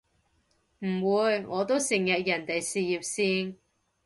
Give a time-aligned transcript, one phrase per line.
[0.79, 3.57] 唔會，我都成日人哋事業線